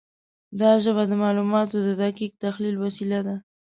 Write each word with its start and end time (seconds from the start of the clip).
دا 0.59 0.71
ژبه 0.83 1.03
د 1.07 1.13
معلوماتو 1.23 1.77
د 1.87 1.89
دقیق 2.03 2.31
تحلیل 2.43 2.75
وسیله 2.85 3.19
ده. 3.27 3.35